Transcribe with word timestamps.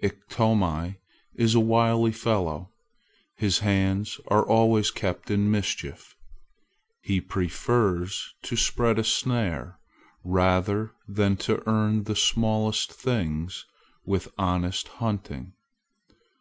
Iktomi 0.00 0.98
is 1.34 1.56
a 1.56 1.58
wily 1.58 2.12
fellow. 2.12 2.70
His 3.34 3.58
hands 3.58 4.20
are 4.28 4.44
always 4.46 4.92
kept 4.92 5.32
in 5.32 5.50
mischief. 5.50 6.14
He 7.02 7.20
prefers 7.20 8.32
to 8.42 8.54
spread 8.54 9.00
a 9.00 9.02
snare 9.02 9.80
rather 10.22 10.92
than 11.08 11.36
to 11.38 11.68
earn 11.68 12.04
the 12.04 12.14
smallest 12.14 12.92
thing 12.92 13.50
with 14.06 14.32
honest 14.38 14.86
hunting. 14.86 15.54